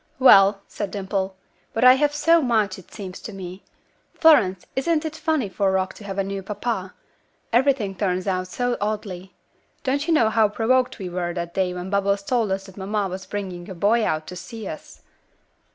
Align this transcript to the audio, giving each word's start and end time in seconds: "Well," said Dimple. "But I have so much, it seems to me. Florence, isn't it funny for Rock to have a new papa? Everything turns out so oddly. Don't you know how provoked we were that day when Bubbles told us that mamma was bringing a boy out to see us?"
"Well," 0.17 0.63
said 0.67 0.89
Dimple. 0.89 1.35
"But 1.73 1.83
I 1.83 1.93
have 1.93 2.11
so 2.15 2.41
much, 2.41 2.79
it 2.79 2.91
seems 2.91 3.19
to 3.19 3.31
me. 3.31 3.61
Florence, 4.15 4.65
isn't 4.75 5.05
it 5.05 5.15
funny 5.15 5.47
for 5.47 5.71
Rock 5.71 5.93
to 5.93 6.03
have 6.03 6.17
a 6.17 6.23
new 6.23 6.41
papa? 6.41 6.95
Everything 7.53 7.93
turns 7.93 8.25
out 8.25 8.47
so 8.47 8.77
oddly. 8.81 9.35
Don't 9.83 10.07
you 10.07 10.13
know 10.15 10.31
how 10.31 10.49
provoked 10.49 10.97
we 10.97 11.07
were 11.07 11.35
that 11.35 11.53
day 11.53 11.71
when 11.75 11.91
Bubbles 11.91 12.23
told 12.23 12.51
us 12.51 12.65
that 12.65 12.77
mamma 12.77 13.09
was 13.09 13.27
bringing 13.27 13.69
a 13.69 13.75
boy 13.75 14.03
out 14.03 14.25
to 14.25 14.35
see 14.35 14.67
us?" 14.67 15.03